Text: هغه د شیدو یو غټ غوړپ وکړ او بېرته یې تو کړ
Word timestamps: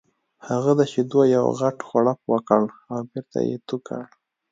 هغه 0.47 0.71
د 0.79 0.81
شیدو 0.91 1.21
یو 1.35 1.45
غټ 1.59 1.77
غوړپ 1.87 2.19
وکړ 2.33 2.61
او 2.91 2.99
بېرته 3.11 3.39
یې 3.49 3.55
تو 3.67 3.75
کړ 3.87 4.01